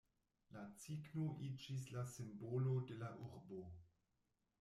La 0.53 0.61
cigno 0.83 1.25
iĝis 1.47 1.85
la 1.97 2.05
simbolo 2.13 2.73
de 2.93 2.97
la 3.03 3.11
urbo. 3.27 3.61